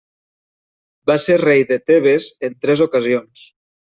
Va 1.11 1.17
ser 1.23 1.35
rei 1.41 1.61
de 1.71 1.77
Tebes 1.89 2.31
en 2.49 2.57
tres 2.65 2.81
ocasions. 2.87 3.45